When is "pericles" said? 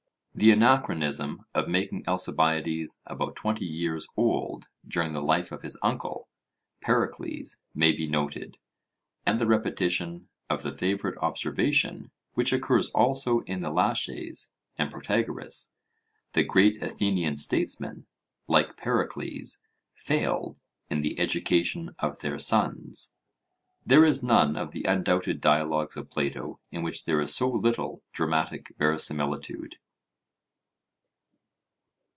6.79-7.59, 18.77-19.61